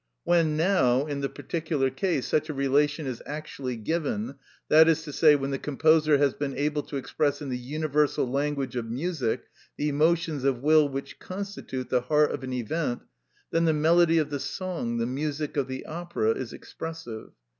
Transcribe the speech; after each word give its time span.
When 0.23 0.57
now, 0.57 1.05
in 1.05 1.21
the 1.21 1.29
particular 1.29 1.91
case, 1.91 2.25
such 2.25 2.49
a 2.49 2.55
relation 2.55 3.05
is 3.05 3.21
actually 3.27 3.75
given, 3.75 4.33
that 4.67 4.87
is 4.89 5.03
to 5.03 5.13
say, 5.13 5.35
when 5.35 5.51
the 5.51 5.59
composer 5.59 6.17
has 6.17 6.33
been 6.33 6.57
able 6.57 6.81
to 6.81 6.97
express 6.97 7.39
in 7.39 7.49
the 7.49 7.57
universal 7.59 8.27
language 8.27 8.75
of 8.75 8.89
music 8.89 9.43
the 9.77 9.89
emotions 9.89 10.43
of 10.43 10.63
will 10.63 10.89
which 10.89 11.19
constitute 11.19 11.89
the 11.89 12.01
heart 12.01 12.31
of 12.31 12.43
an 12.43 12.51
event, 12.51 13.03
then 13.51 13.65
the 13.65 13.73
melody 13.73 14.17
of 14.17 14.31
the 14.31 14.39
song, 14.39 14.97
the 14.97 15.05
music 15.05 15.55
of 15.55 15.67
the 15.67 15.85
opera, 15.85 16.31
is 16.31 16.51
expressive. 16.51 17.33